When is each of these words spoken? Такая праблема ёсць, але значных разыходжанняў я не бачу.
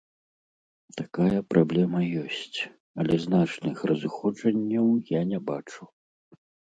Такая 0.99 1.41
праблема 1.51 1.99
ёсць, 2.21 2.59
але 3.03 3.17
значных 3.25 3.83
разыходжанняў 3.91 4.87
я 5.19 5.23
не 5.35 5.39
бачу. 5.51 5.83